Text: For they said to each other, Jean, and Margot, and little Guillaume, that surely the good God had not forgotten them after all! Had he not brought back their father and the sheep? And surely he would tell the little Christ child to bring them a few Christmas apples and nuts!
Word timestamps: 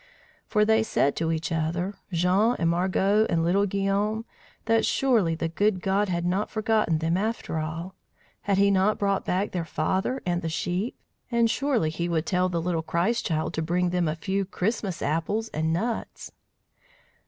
For 0.47 0.65
they 0.65 0.81
said 0.81 1.15
to 1.17 1.31
each 1.31 1.51
other, 1.51 1.93
Jean, 2.11 2.55
and 2.57 2.71
Margot, 2.71 3.27
and 3.29 3.43
little 3.43 3.67
Guillaume, 3.67 4.25
that 4.65 4.83
surely 4.83 5.35
the 5.35 5.47
good 5.47 5.79
God 5.79 6.09
had 6.09 6.25
not 6.25 6.49
forgotten 6.49 6.97
them 6.97 7.17
after 7.17 7.59
all! 7.59 7.93
Had 8.41 8.57
he 8.57 8.71
not 8.71 8.97
brought 8.97 9.25
back 9.25 9.51
their 9.51 9.63
father 9.63 10.19
and 10.25 10.41
the 10.41 10.49
sheep? 10.49 10.95
And 11.29 11.51
surely 11.51 11.91
he 11.91 12.09
would 12.09 12.25
tell 12.25 12.49
the 12.49 12.59
little 12.63 12.81
Christ 12.81 13.27
child 13.27 13.53
to 13.53 13.61
bring 13.61 13.91
them 13.91 14.07
a 14.07 14.15
few 14.15 14.43
Christmas 14.43 15.03
apples 15.03 15.49
and 15.49 15.71
nuts! 15.71 16.31